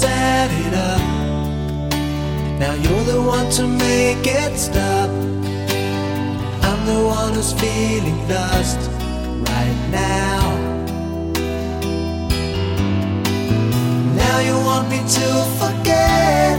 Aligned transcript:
set 0.00 0.50
it 0.64 0.74
up. 0.90 1.02
Now 2.58 2.74
you're 2.84 3.04
the 3.12 3.20
one 3.36 3.48
to 3.58 3.64
make 3.66 4.24
it 4.42 4.56
stop. 4.56 5.10
I'm 6.68 6.80
the 6.92 7.00
one 7.18 7.34
who's 7.34 7.52
feeling 7.52 8.20
lost 8.28 8.80
right 9.50 9.80
now. 9.90 10.40
Now 14.22 14.36
you 14.48 14.56
want 14.68 14.88
me 14.88 15.00
to 15.18 15.28
forget 15.60 16.56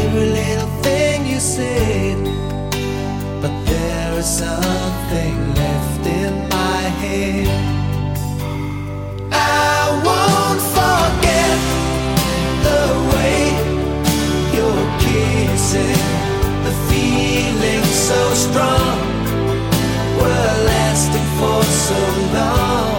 every 0.00 0.28
little 0.40 0.72
thing 0.86 1.26
you 1.26 1.40
said, 1.40 2.18
but 3.42 3.54
there 3.70 4.12
is 4.22 4.28
something 4.44 5.36
left 5.60 6.04
in 6.22 6.32
my 6.56 6.82
head. 7.02 7.48
I 9.32 9.76
won't 10.06 10.62
forget. 10.76 11.81
missing 15.22 16.02
the 16.64 16.72
feeling 16.88 17.84
so 17.84 18.34
strong. 18.34 18.98
We're 20.18 20.64
lasting 20.64 21.28
for 21.38 21.62
so 21.62 22.00
long. 22.34 22.91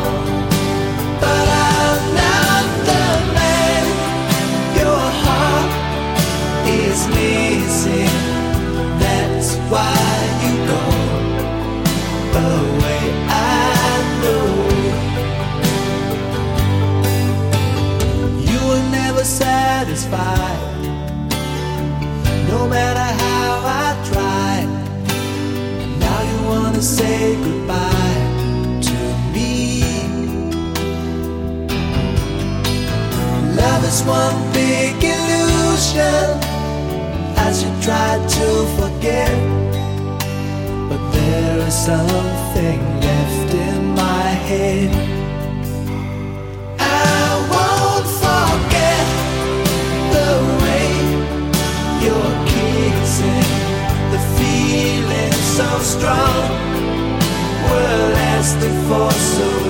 say 27.03 27.35
goodbye 27.35 28.19
to 28.87 28.97
me. 29.33 29.83
Love 33.61 33.83
is 33.91 33.99
one 34.19 34.37
big 34.53 34.95
illusion 35.15 36.25
as 37.45 37.55
you 37.63 37.71
try 37.87 38.11
to 38.37 38.47
forget. 38.77 39.35
But 40.89 41.01
there 41.15 41.57
is 41.67 41.77
something 41.91 42.79
left 43.07 43.51
in 43.67 43.81
my 44.03 44.27
head. 44.49 45.12
asked 58.43 58.59
for 58.89 59.11
so 59.11 59.62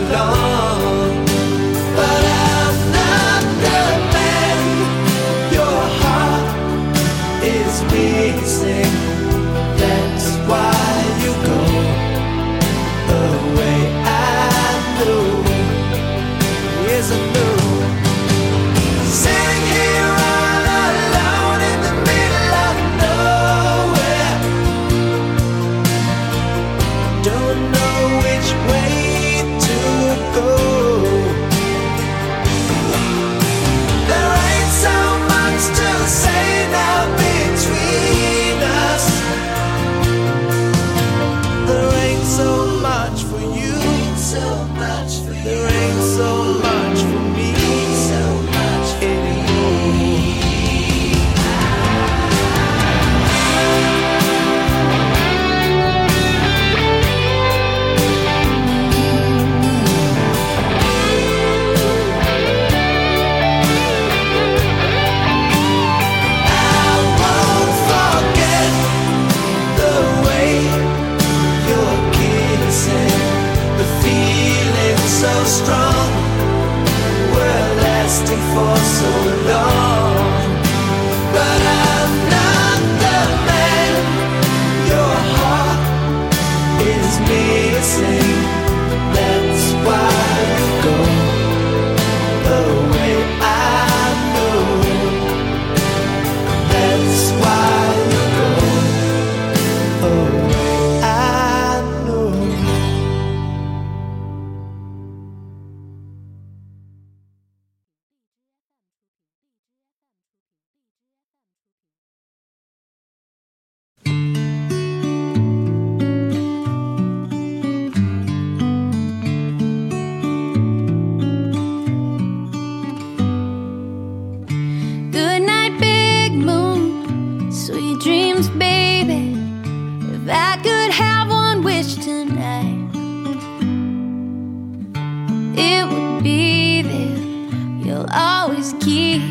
just 138.63 138.79
keep, 138.79 139.21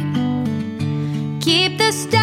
keep 1.40 1.78
the 1.78 1.90
star 1.90 2.21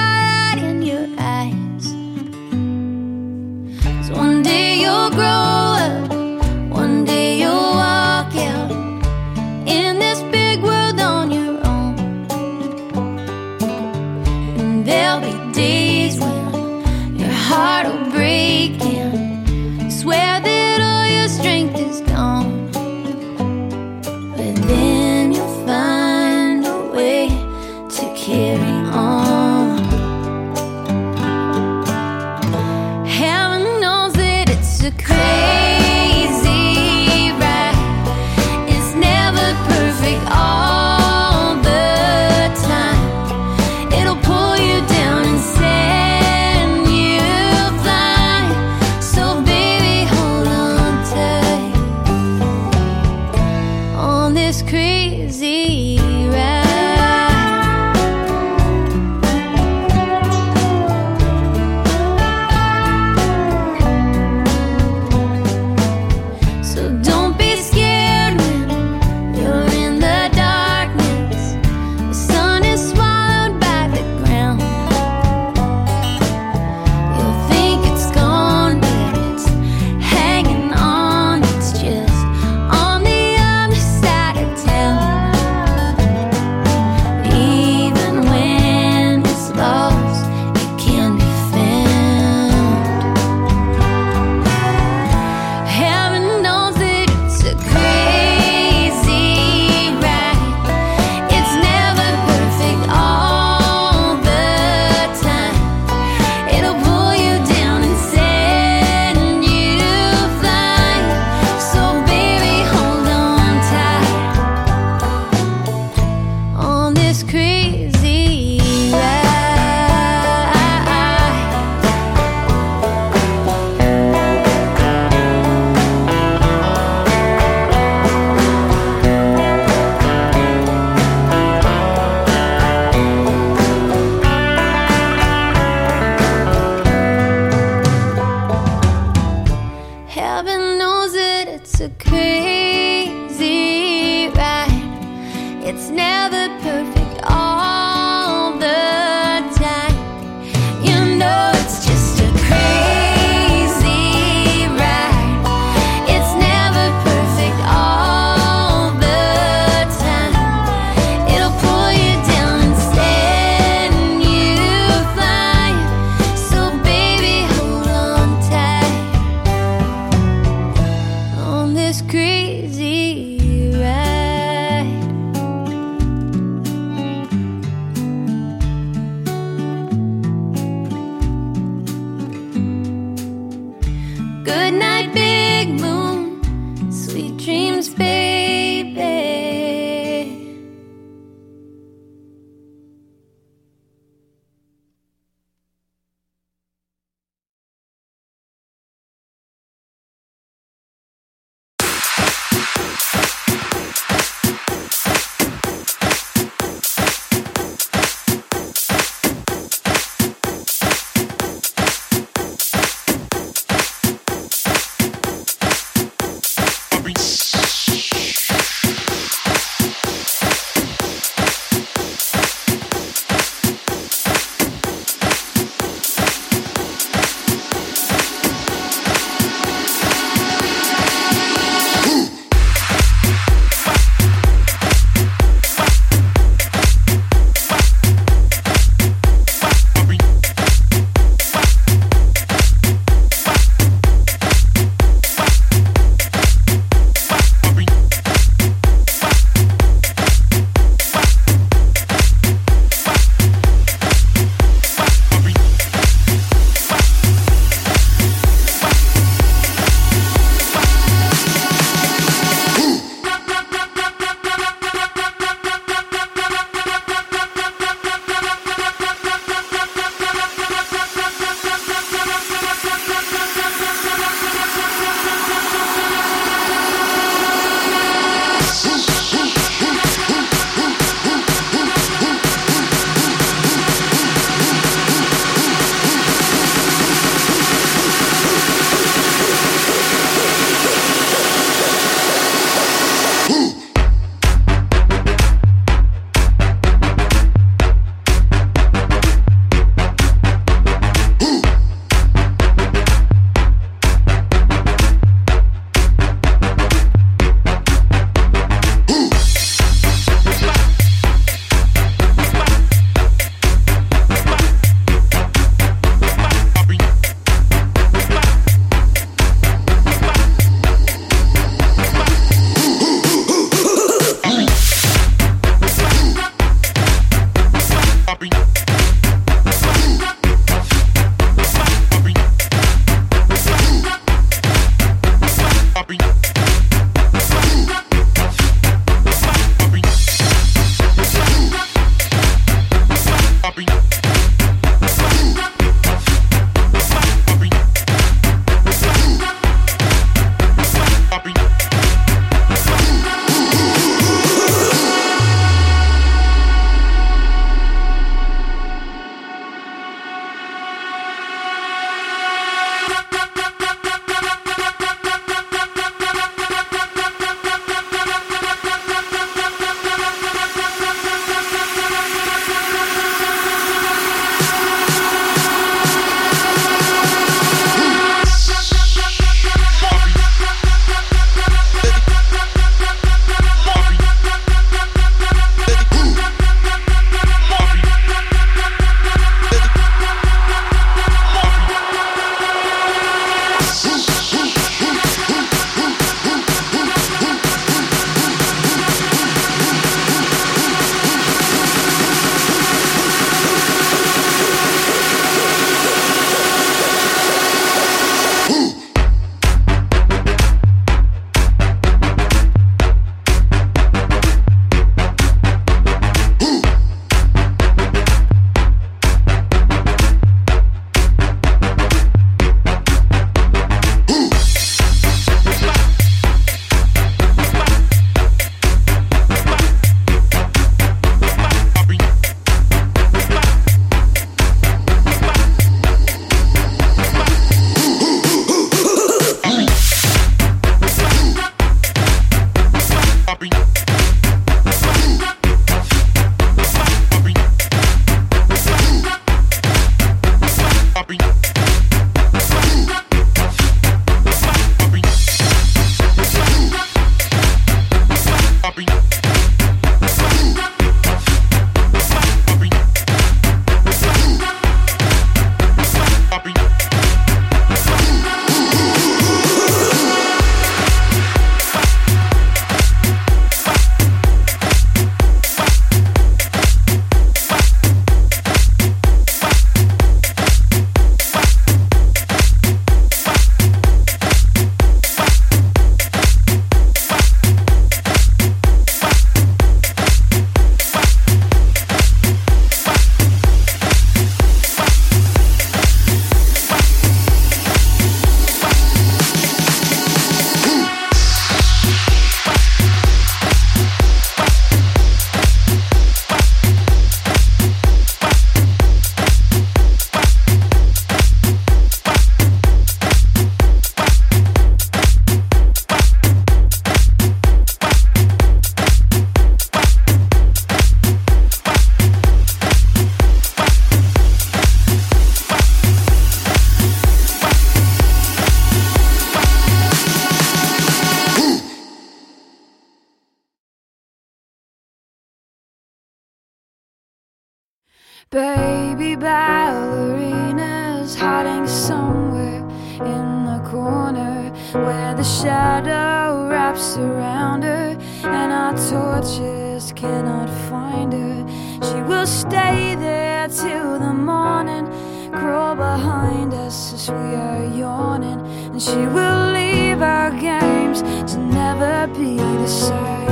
We'll 552.30 552.46
stay 552.46 553.16
there 553.16 553.68
till 553.68 554.20
the 554.20 554.34
morning, 554.34 555.08
crawl 555.52 555.96
behind 555.96 556.76
us 556.76 557.12
as 557.12 557.28
we 557.32 557.56
are 557.56 557.86
yawning. 557.86 558.62
And 558.92 559.02
she 559.02 559.18
will 559.36 559.72
leave 559.72 560.22
our 560.22 560.52
games 560.52 561.24
to 561.52 561.58
never 561.58 562.28
be 562.28 562.58
the 562.58 562.88
same. 562.88 563.50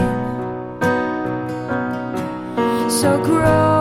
So 2.88 3.20
grow. 3.24 3.77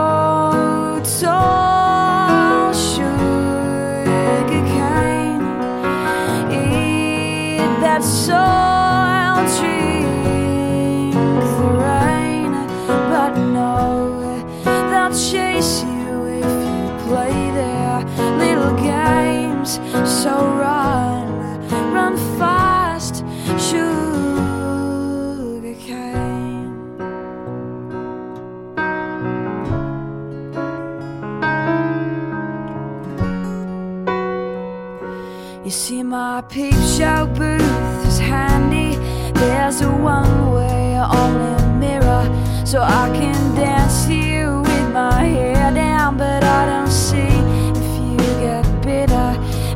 My 36.37 36.43
peep 36.43 36.75
show 36.75 37.25
booth 37.35 38.07
is 38.07 38.19
handy. 38.19 38.97
There's 39.33 39.81
a 39.81 39.91
one 39.91 40.53
way 40.53 40.99
only 40.99 41.57
mirror, 41.79 42.29
so 42.67 42.83
I 42.83 43.09
can 43.15 43.55
dance 43.55 44.05
here 44.05 44.61
with 44.61 44.93
my 44.93 45.25
hair 45.25 45.73
down. 45.73 46.19
But 46.19 46.45
I 46.45 46.67
don't 46.67 46.91
see 46.91 47.33
if 47.81 47.89
you 48.03 48.19
get 48.39 48.65
bitter. 48.83 49.31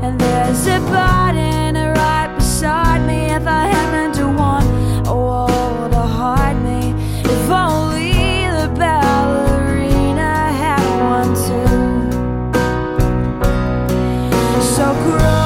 And 0.05 0.21
there's 0.21 0.67
a 0.67 0.81
button 0.81 1.77
right 1.77 2.31
beside 2.37 3.07
me 3.07 3.33
if 3.33 3.47
I 3.47 3.67
happen 3.69 4.13
to 4.19 4.29
want 4.29 4.67
a 5.09 5.15
wall 5.15 5.89
to 5.89 6.03
hide 6.19 6.63
me. 6.63 6.93
If 7.25 7.49
only 7.49 8.45
the 8.59 8.69
ballerina 8.79 10.53
had 10.63 10.85
one 11.09 11.35
too. 11.47 12.11
So 14.77 14.93
grow. 15.05 15.40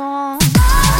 song. 0.00 0.99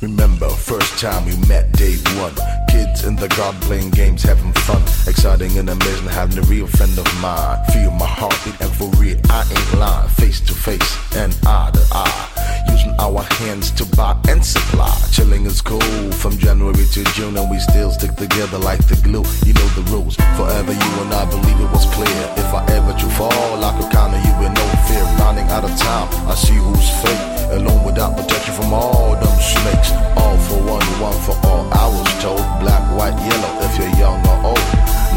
Remember, 0.00 0.48
first 0.48 0.98
time 0.98 1.24
we 1.24 1.36
met, 1.48 1.72
day 1.72 1.96
one. 2.20 2.34
Kids 2.68 3.04
in 3.04 3.16
the 3.16 3.28
garden 3.36 3.60
playing 3.62 3.90
games, 3.90 4.22
having 4.22 4.52
fun. 4.52 4.82
Exciting 5.06 5.56
and 5.58 5.70
amazing, 5.70 6.08
having 6.08 6.38
a 6.38 6.42
real 6.42 6.66
friend 6.66 6.98
of 6.98 7.06
mine. 7.22 7.58
Feel 7.72 7.90
my 7.90 8.06
heartbeat 8.06 8.60
and 8.60 8.70
for 8.72 8.88
real, 9.00 9.18
I 9.30 9.42
ain't 9.50 9.74
lying. 9.80 10.08
Face 10.10 10.40
to 10.40 10.52
face 10.52 10.98
and 11.16 11.36
eye 11.46 11.70
to 11.72 11.86
eye 11.92 12.33
Using 12.70 12.94
our 12.98 13.22
hands 13.40 13.70
to 13.72 13.84
buy 13.96 14.16
and 14.28 14.44
supply. 14.44 14.94
Chilling 15.10 15.46
is 15.46 15.60
cool 15.60 15.80
from 16.12 16.38
January 16.38 16.86
to 16.92 17.04
June, 17.14 17.36
and 17.36 17.50
we 17.50 17.58
still 17.58 17.90
stick 17.90 18.14
together 18.16 18.58
like 18.58 18.82
the 18.86 18.96
glue. 19.02 19.24
You 19.46 19.54
know 19.54 19.68
the 19.78 19.84
rules. 19.90 20.16
Forever 20.36 20.72
you 20.72 20.90
and 21.02 21.12
I 21.12 21.24
believe 21.28 21.60
it 21.60 21.70
was 21.70 21.86
clear. 21.94 22.20
If 22.36 22.50
I 22.54 22.64
ever 22.72 22.92
do 22.98 23.08
fall, 23.10 23.64
I 23.64 23.70
could 23.78 23.90
count 23.92 24.14
on 24.14 24.22
you 24.24 24.34
with 24.40 24.52
no 24.54 24.66
fear. 24.86 25.04
Running 25.20 25.48
out 25.48 25.64
of 25.64 25.74
time, 25.78 26.08
I 26.28 26.34
see 26.34 26.54
who's 26.54 26.90
fake. 27.02 27.24
Alone 27.54 27.84
without 27.84 28.16
protection 28.16 28.54
from 28.54 28.72
all 28.72 29.14
them 29.14 29.38
snakes. 29.38 29.92
All 30.16 30.36
for 30.38 30.58
one, 30.64 30.86
one 30.98 31.18
for 31.22 31.36
all. 31.46 31.68
I 31.72 31.86
was 31.86 32.10
told 32.22 32.42
black, 32.60 32.82
white, 32.96 33.16
yellow 33.28 33.52
if 33.66 33.78
you're 33.78 33.94
young 34.00 34.20
or 34.26 34.50
old. 34.50 34.64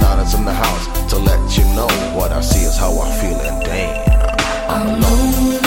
Nana's 0.01 0.33
in 0.35 0.45
the 0.45 0.53
house 0.53 0.85
to 1.09 1.17
let 1.17 1.39
you 1.57 1.63
know 1.73 1.87
what 2.15 2.31
I 2.31 2.41
see 2.41 2.63
is 2.65 2.77
how 2.77 2.99
I 2.99 3.09
feel, 3.19 3.39
and 3.39 3.63
damn, 3.65 4.69
I'm 4.69 4.87
alone. 4.95 5.66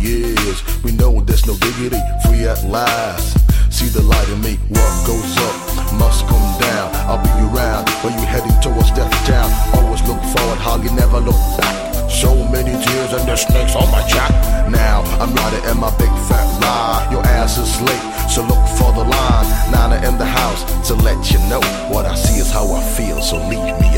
Years. 0.00 0.62
We 0.82 0.92
know 0.92 1.20
there's 1.20 1.46
no 1.46 1.54
diggity. 1.56 2.00
Free 2.24 2.46
at 2.48 2.64
last. 2.64 3.38
See 3.72 3.86
the 3.86 4.02
light 4.02 4.28
in 4.28 4.40
me. 4.40 4.56
What 4.68 4.92
goes 5.06 5.32
up 5.38 5.56
must 6.00 6.26
come 6.26 6.48
down. 6.60 6.88
I'll 7.08 7.22
be 7.22 7.30
around 7.48 7.88
when 8.02 8.14
you 8.14 8.24
heading 8.26 8.56
towards 8.60 8.90
death 8.92 9.12
town. 9.26 9.50
Always 9.76 10.02
look 10.08 10.20
forward, 10.32 10.58
hardly 10.58 10.90
never 10.94 11.20
look 11.20 11.40
back. 11.58 11.90
So 12.10 12.34
many 12.50 12.72
tears 12.84 13.12
and 13.12 13.28
the 13.28 13.36
snakes 13.36 13.76
on 13.76 13.90
my 13.90 14.06
jack. 14.08 14.30
Now 14.68 15.02
I'm 15.20 15.34
riding 15.34 15.64
in 15.70 15.78
my 15.78 15.90
big 15.96 16.12
fat 16.28 16.48
ride. 16.62 17.08
Your 17.12 17.24
ass 17.24 17.58
is 17.58 17.80
late, 17.80 18.06
so 18.28 18.42
look 18.42 18.64
for 18.78 18.92
the 18.92 19.04
line. 19.04 19.48
Nana 19.70 19.96
in 20.06 20.18
the 20.18 20.26
house 20.26 20.62
to 20.88 20.94
let 20.94 21.30
you 21.30 21.38
know 21.48 21.60
what 21.92 22.06
I 22.06 22.14
see 22.14 22.40
is 22.40 22.50
how 22.50 22.70
I 22.72 22.82
feel. 22.96 23.22
So 23.22 23.36
leave 23.48 23.78
me 23.80 23.89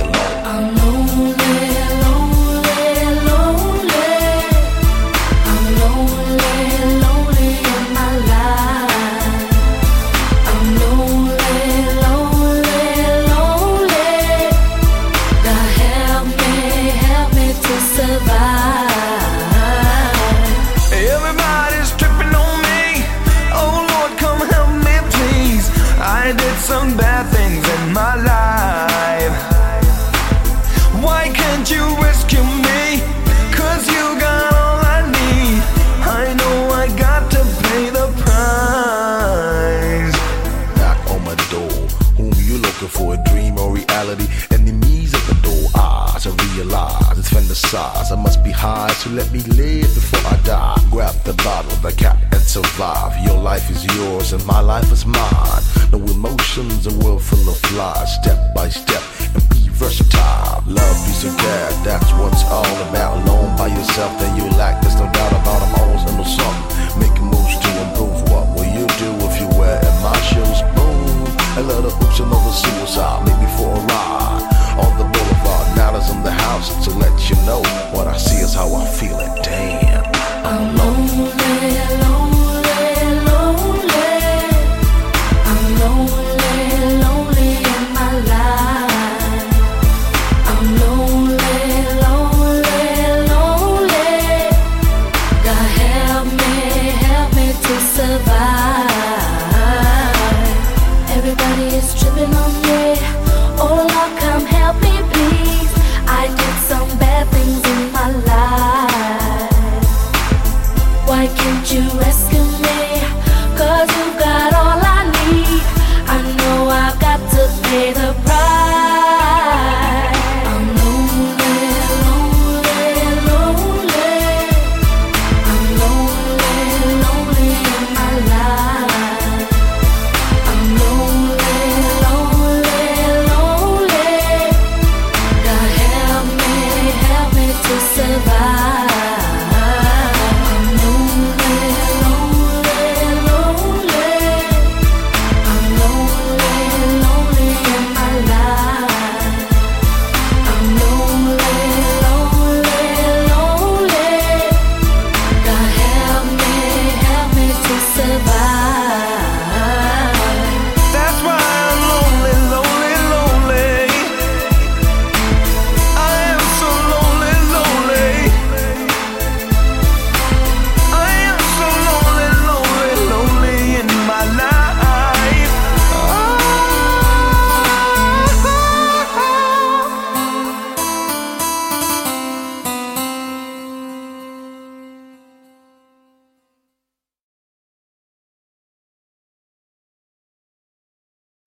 fantasize. 47.73 48.13
I 48.13 48.17
must 48.17 48.45
be 48.45 48.51
high, 48.51 48.93
so 48.93 49.11
let 49.11 49.31
me 49.33 49.41
live 49.41 49.95
before 49.95 50.33
I 50.33 50.37
die. 50.45 50.77
Grab 50.91 51.15
the 51.25 51.35
bottle, 51.45 51.77
the 51.81 51.93
cap, 51.93 52.19
and 52.33 52.43
survive. 52.43 53.13
Your 53.25 53.39
life 53.39 53.71
is 53.71 53.85
yours, 53.97 54.33
and 54.33 54.45
my 54.45 54.61
life 54.61 54.91
is 54.93 55.05
mine. 55.07 55.63
No 55.91 55.99
emotions, 55.99 56.87
a 56.87 56.95
world 57.05 57.23
full 57.23 57.49
of 57.49 57.59
lies. 57.73 58.15
Step 58.15 58.55
by 58.55 58.69
step, 58.69 59.03
and 59.35 59.49
be 59.51 59.69
versatile. 59.69 60.63
Love, 60.67 60.97
peace, 61.07 61.25
and 61.25 61.39
care, 61.39 61.71
that's 61.85 62.11
what's 62.19 62.45
all 62.45 62.77
about. 62.89 63.23
Alone 63.23 63.57
by 63.57 63.69
yourself, 63.69 64.19
then 64.21 64.37
you 64.37 64.45
lack. 64.57 64.81
There's 64.83 64.97
no 64.97 65.11
doubt 65.13 65.33
about 65.33 65.63
I'm 65.63 65.75
always 65.81 66.03
into 66.11 66.25
something. 66.25 67.01
Making 67.01 67.27
moves 67.33 67.57
to 67.59 67.71
improve. 67.85 68.17
What 68.31 68.47
will 68.55 68.69
you 68.69 68.87
do 69.01 69.11
if 69.29 69.41
you 69.41 69.49
wear 69.59 69.79
in 69.81 69.97
my 70.03 70.19
shoes? 70.29 70.61
Boom. 70.77 70.91
A 71.53 71.61
of 71.61 72.03
oops, 72.03 72.21
another 72.21 72.53
suicide. 72.53 73.27
Maybe 73.27 73.49
for 73.57 73.69
a 73.69 73.81
ride 73.93 74.45
on 74.81 74.93
the 74.99 75.05
boulevard. 75.05 75.72
In 76.11 76.23
the 76.25 76.33
house 76.33 76.85
to 76.85 76.91
let 76.91 77.31
you 77.31 77.37
know 77.47 77.63
what 77.93 78.09
I 78.09 78.17
see 78.17 78.43
is 78.43 78.55
how 78.55 78.75
I 78.75 78.87
feel 78.87 79.19
it. 79.21 79.45
Damn. 79.45 80.05
I'm 80.45 80.77
lonely, 80.77 82.12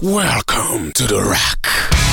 Welcome 0.06 0.92
to 0.92 1.08
the 1.08 1.20
rock. 1.20 2.05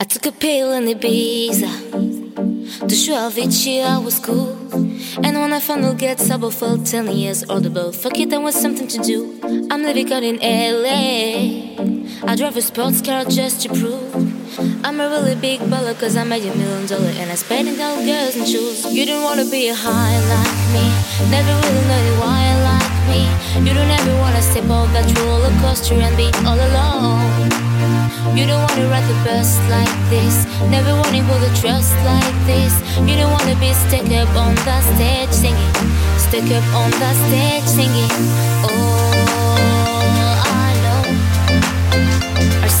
I 0.00 0.04
took 0.04 0.26
a 0.26 0.30
pill 0.30 0.74
in 0.74 0.84
Ibiza 0.84 1.68
to 2.88 2.94
show 2.94 3.14
Avicii 3.14 3.84
I 3.84 3.98
was 3.98 4.20
cool. 4.20 4.50
And 5.24 5.36
when 5.40 5.52
I 5.52 5.58
finally 5.58 5.96
get 5.96 6.20
sober, 6.20 6.52
felt 6.52 6.86
10 6.86 7.08
years 7.16 7.42
older, 7.50 7.90
fuck 7.90 8.16
it, 8.16 8.30
there 8.30 8.40
was 8.40 8.54
something 8.54 8.86
to 8.86 8.98
do. 8.98 9.40
I'm 9.72 9.82
living 9.82 10.12
out 10.12 10.22
in 10.22 10.36
LA. 10.36 12.30
I 12.30 12.36
drive 12.36 12.56
a 12.56 12.62
sports 12.62 13.02
car 13.02 13.24
just 13.24 13.62
to 13.62 13.70
prove 13.70 14.14
I'm 14.84 15.00
a 15.00 15.08
really 15.08 15.34
big 15.34 15.58
baller, 15.62 15.98
cause 15.98 16.16
I 16.16 16.22
made 16.22 16.44
a 16.44 16.54
million 16.54 16.86
dollars 16.86 17.18
and 17.18 17.32
I 17.32 17.34
spent 17.34 17.66
it 17.66 17.80
on 17.80 18.06
girls 18.06 18.36
and 18.36 18.46
shoes. 18.46 18.86
You 18.92 19.04
don't 19.04 19.24
wanna 19.24 19.46
be 19.50 19.66
a 19.66 19.74
high 19.74 20.16
like 20.30 20.58
me, 20.74 20.86
never 21.28 21.54
really 21.58 21.84
know 21.90 22.20
why 22.22 22.54
like 22.70 22.94
me. 23.10 23.26
You 23.66 23.74
don't 23.74 23.90
ever 23.90 24.14
wanna 24.20 24.42
step 24.42 24.70
off 24.70 24.92
that 24.92 25.10
roller 25.18 25.50
coaster 25.60 25.94
and 25.94 26.16
be 26.16 26.30
all 26.46 26.54
alone. 26.54 27.27
You 28.36 28.46
don't 28.46 28.60
wanna 28.60 28.88
ride 28.88 29.06
the 29.08 29.14
bus 29.24 29.58
like 29.68 29.96
this. 30.10 30.46
Never 30.70 30.92
wanna 30.94 31.22
hold 31.24 31.44
trust 31.56 31.94
like 32.04 32.36
this. 32.46 32.72
You 33.06 33.16
don't 33.16 33.32
wanna 33.32 33.56
be 33.60 33.72
stuck 33.84 34.08
up 34.20 34.30
on 34.36 34.54
the 34.66 34.80
stage 34.92 35.32
singing. 35.32 35.74
Stuck 36.16 36.48
up 36.58 36.66
on 36.74 36.90
the 36.90 37.12
stage 37.24 37.68
singing. 37.76 38.14
Oh, 38.64 40.34
I 40.44 40.68
know. 40.84 41.02
Our 42.62 42.72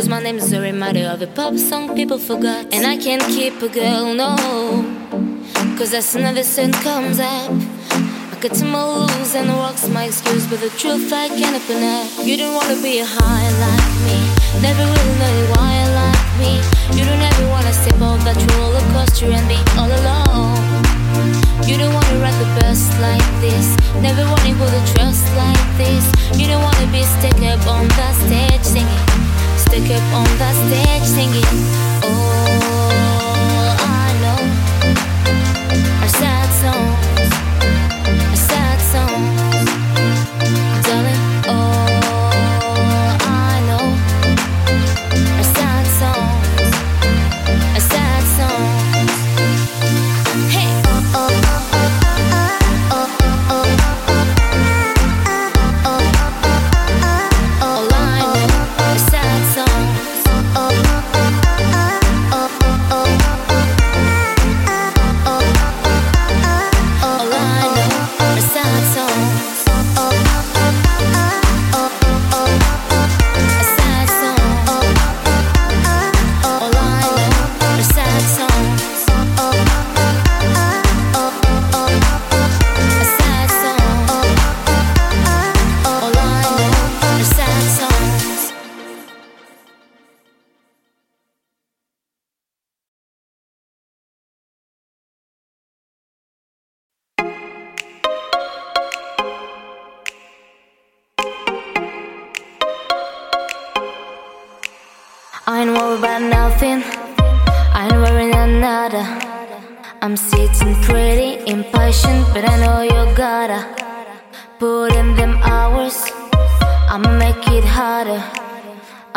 cause 0.00 0.08
my 0.08 0.22
name 0.22 0.36
is 0.36 0.52
a 0.52 0.60
reminder 0.60 1.06
of 1.08 1.20
a 1.20 1.26
pop 1.26 1.54
song 1.56 1.94
people 1.94 2.18
forgot. 2.18 2.72
And 2.72 2.86
I 2.86 2.96
can't 2.96 3.22
keep 3.22 3.60
a 3.60 3.68
girl, 3.68 4.14
no. 4.14 4.99
Cause 5.80 5.94
as 5.94 6.12
the 6.12 6.44
sun 6.44 6.72
comes 6.84 7.18
up, 7.18 7.48
I 7.48 8.36
cut 8.38 8.52
to 8.60 8.66
my 8.66 8.84
loose 8.84 9.34
and 9.34 9.48
walks 9.48 9.88
my 9.88 10.04
excuse. 10.04 10.46
But 10.46 10.60
the 10.60 10.68
truth 10.76 11.10
I 11.10 11.28
can't 11.28 11.56
open 11.56 11.80
up. 11.80 12.04
You 12.20 12.36
don't 12.36 12.52
wanna 12.54 12.76
be 12.82 12.98
a 12.98 13.06
high 13.08 13.48
like 13.64 13.92
me. 14.04 14.20
Never 14.60 14.84
really 14.84 15.16
know 15.16 15.36
why 15.56 15.72
like 15.96 16.28
me. 16.36 16.60
You 16.92 17.08
don't 17.08 17.24
ever 17.24 17.48
wanna 17.48 17.72
step 17.72 17.96
off 17.96 18.20
that 18.28 18.36
roller 18.52 18.84
coaster 18.92 19.32
and 19.32 19.48
be 19.48 19.56
all 19.80 19.88
alone. 19.88 20.60
You 21.64 21.80
don't 21.80 21.94
wanna 21.96 22.20
ride 22.20 22.36
the 22.36 22.60
bus 22.60 22.84
like 23.00 23.24
this. 23.40 23.72
Never 24.04 24.20
wanna 24.28 24.52
the 24.52 24.84
trust 24.92 25.24
like 25.32 25.64
this. 25.80 26.04
You 26.36 26.44
don't 26.46 26.60
wanna 26.60 26.92
be 26.92 27.08
stuck 27.08 27.40
up 27.48 27.64
on 27.64 27.88
the 27.88 28.08
stage 28.20 28.64
singing. 28.68 29.04
Stuck 29.56 29.88
up 29.96 30.06
on 30.12 30.28
the 30.36 30.50
stage 30.60 31.08
singing. 31.08 31.48
Oh, 32.04 32.89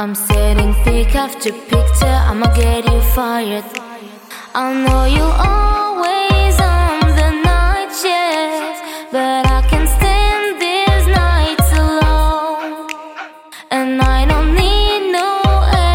I'm 0.03 0.15
setting 0.15 0.73
pick 0.83 1.15
after 1.15 1.53
picture. 1.53 2.17
I'ma 2.29 2.47
get 2.53 2.83
you 2.91 2.99
fired. 3.15 3.63
I 4.53 4.73
know 4.83 5.05
you 5.05 5.23
always 5.23 6.59
on 6.59 6.99
the 7.19 7.29
night 7.47 7.89
shift, 8.01 8.83
but 9.13 9.47
I 9.47 9.61
can 9.71 9.87
stand 9.87 10.59
these 10.59 11.07
nights 11.07 11.71
alone. 11.85 12.89
And 13.71 14.01
I 14.01 14.25
don't 14.25 14.53
need 14.53 15.13
no 15.19 15.29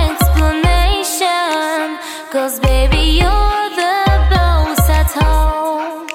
explanation. 0.00 1.98
Cause 2.32 2.58
baby, 2.60 3.02
you're 3.20 3.68
the 3.82 4.00
boss 4.32 4.88
at 4.88 5.10
home. 5.20 6.08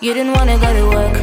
You 0.00 0.12
didn't 0.12 0.32
wanna 0.32 0.58
go 0.58 0.72
to 0.74 0.86
work, 0.96 1.16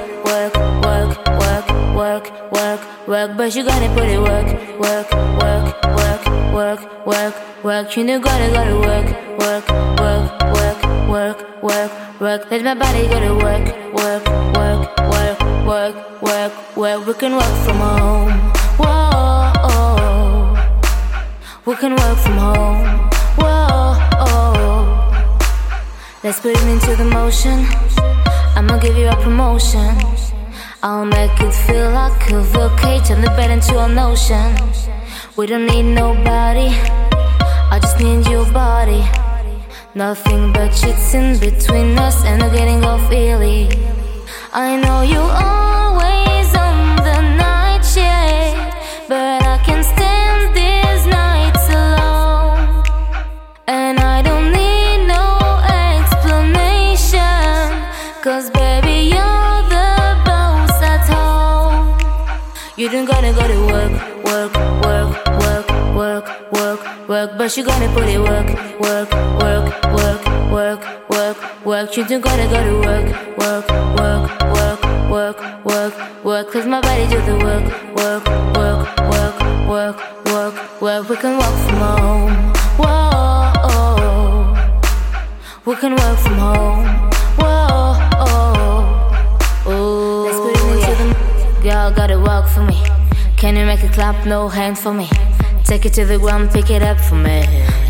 work. 3.10 3.36
But 3.36 3.56
you 3.56 3.64
gotta 3.66 3.90
put 3.96 4.08
it 4.08 4.22
work, 4.22 4.48
work, 4.80 5.12
work, 5.42 5.66
work, 5.98 6.22
work, 6.54 7.06
work, 7.08 7.36
work. 7.64 7.98
You 7.98 8.04
know 8.04 8.20
gotta 8.20 8.48
go 8.54 8.64
to 8.70 8.76
work, 8.88 9.08
work, 9.40 9.68
work, 10.00 10.30
work, 10.54 10.80
work, 11.10 11.64
work, 11.64 12.22
work. 12.22 12.52
Let 12.52 12.64
my 12.64 12.76
body 12.76 13.08
go 13.08 13.20
to 13.20 13.34
work, 13.44 13.66
work, 13.98 14.24
work, 14.56 14.82
work, 15.10 15.38
work, 15.66 16.22
work, 16.22 16.78
work. 16.78 17.08
We 17.08 17.14
can 17.16 17.34
work 17.34 17.56
from 17.66 17.78
home. 17.78 18.32
Whoa. 18.78 19.58
We 21.66 21.76
can 21.76 21.96
work 21.96 22.18
from 22.20 22.38
home. 22.38 23.10
Whoa. 23.42 23.98
Let's 26.24 26.40
put 26.40 26.52
it 26.52 26.64
into 26.64 26.96
the 26.96 27.06
motion. 27.06 27.66
I'ma 28.56 28.78
give 28.78 28.98
you 28.98 29.08
a 29.08 29.16
promotion. 29.16 30.29
I'll 30.82 31.04
make 31.04 31.38
it 31.42 31.52
feel 31.52 31.92
like 31.92 32.32
a 32.32 32.42
volcano. 32.42 33.04
Turn 33.04 33.22
the 33.22 33.28
bed 33.32 33.52
into 33.52 33.78
an 33.80 34.00
ocean. 34.00 34.56
We 35.36 35.46
don't 35.46 35.66
need 35.66 35.84
nobody. 35.84 36.70
I 37.72 37.80
just 37.82 38.00
need 38.00 38.26
your 38.28 38.46
body. 38.54 39.04
Nothing 39.94 40.54
but 40.54 40.72
shit's 40.72 41.14
in 41.14 41.38
between 41.38 41.98
us, 42.00 42.24
and 42.24 42.42
I'm 42.42 42.54
getting 42.56 42.86
off 42.86 43.12
early. 43.12 43.68
I 44.54 44.78
know 44.78 45.02
you 45.02 45.20
always 45.20 46.56
on 46.56 46.96
the 47.08 47.22
night 47.36 47.84
shift, 47.84 49.10
but 49.10 49.39
You 62.80 62.88
don't 62.88 63.04
gotta 63.04 63.34
go 63.34 63.46
to 63.46 63.60
work, 63.68 63.92
work, 64.24 64.56
work, 64.86 65.12
work, 65.44 65.68
work, 65.98 66.26
work, 66.54 67.10
work, 67.10 67.38
but 67.38 67.58
you 67.58 67.66
gonna 67.66 67.90
put 67.94 68.08
it 68.08 68.20
work, 68.20 68.48
work, 68.80 69.12
work, 69.44 69.84
work, 69.84 70.24
work, 70.50 71.10
work, 71.10 71.66
work. 71.66 71.98
You 71.98 72.06
don't 72.08 72.22
gotta 72.22 72.48
go 72.48 72.64
to 72.64 72.76
work, 72.88 73.38
work, 73.38 73.68
work, 74.00 74.32
work, 74.56 74.80
work, 75.12 75.66
work, 75.66 76.24
work, 76.24 76.52
cause 76.54 76.66
my 76.66 76.80
body 76.80 77.06
do 77.10 77.20
the 77.20 77.36
work, 77.44 77.66
work, 77.98 78.26
work, 78.56 78.88
work, 79.12 79.36
work, 79.68 79.98
work, 80.32 80.82
work. 80.82 81.10
We 81.10 81.18
can 81.18 81.38
work 81.38 81.56
from 81.68 81.80
home, 81.84 82.32
whoa. 82.80 84.56
We 85.66 85.76
can 85.76 85.96
work 85.98 86.18
from 86.20 86.38
home, 86.38 87.09
Gotta 91.96 92.18
walk 92.18 92.48
for 92.48 92.62
me. 92.62 92.82
Can 93.36 93.58
you 93.58 93.66
make 93.66 93.84
a 93.84 93.90
clap? 93.90 94.26
No 94.26 94.48
hands 94.48 94.80
for 94.82 94.94
me. 94.94 95.10
Take 95.66 95.86
it 95.86 95.94
to 95.94 96.06
the 96.06 96.18
ground, 96.18 96.50
pick 96.52 96.70
it 96.70 96.82
up 96.82 96.98
for 96.98 97.16
me. 97.16 97.42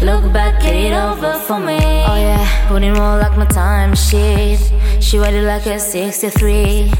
Look 0.01 0.33
back, 0.33 0.61
get 0.61 0.75
it 0.75 0.93
over 0.93 1.37
for 1.39 1.59
me. 1.59 1.77
Oh 1.77 2.15
yeah, 2.15 2.67
putting 2.67 2.93
more 2.93 3.17
like 3.17 3.37
my 3.37 3.45
time 3.45 3.95
sheet. 3.95 4.59
She 4.99 5.19
ready 5.19 5.41
like 5.41 5.65
a 5.67 5.79
63. 5.79 6.91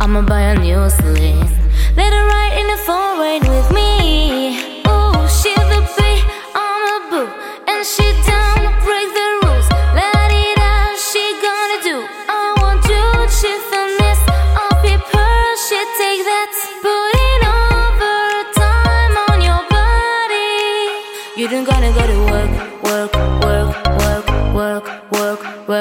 I'ma 0.00 0.22
buy 0.22 0.40
a 0.40 0.58
new 0.58 0.90
sling. 0.90 1.38
Let 1.96 2.12
her 2.12 2.26
ride 2.26 2.58
in 2.58 2.66
the 2.66 2.76
phone 2.84 3.20
rain 3.20 3.42
with 3.48 3.70
me. 3.72 4.67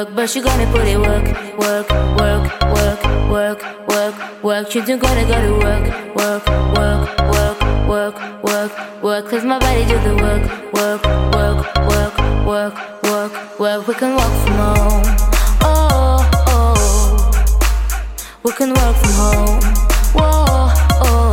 Work, 0.05 0.15
but 0.15 0.35
you 0.35 0.43
gonna 0.43 0.71
put 0.71 0.87
it 0.87 0.97
work, 0.97 1.25
work, 1.57 1.89
work, 2.19 2.43
work, 2.75 3.01
work, 3.29 3.87
work, 3.87 4.43
work. 4.43 4.75
You 4.75 4.85
don't 4.85 4.99
gotta 4.99 5.23
go 5.25 5.37
to 5.47 5.53
work, 5.65 5.85
work, 6.15 6.45
work, 6.77 7.01
work, 7.33 7.59
work, 7.87 8.15
work, 8.43 9.03
work, 9.03 9.29
cause 9.29 9.43
my 9.43 9.59
body 9.59 9.85
do 9.85 9.97
the 10.07 10.15
work, 10.25 10.43
work, 10.73 11.03
work, 11.33 11.57
work, 11.89 12.13
work, 12.45 12.73
work, 13.03 13.59
work. 13.59 13.87
We 13.87 13.93
can 13.95 14.15
work 14.15 14.33
from 14.43 14.57
home, 14.61 15.03
oh, 15.63 16.19
oh. 16.47 17.31
We 18.43 18.51
can 18.51 18.69
work 18.73 18.95
from 19.01 19.13
home, 19.21 19.59
whoa, 20.13 20.71
oh. 21.01 21.26